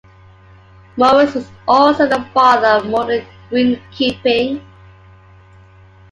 [0.97, 4.59] Morris was also the father of modern greenkeeping.